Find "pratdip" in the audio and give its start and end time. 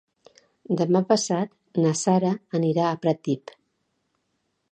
3.05-3.53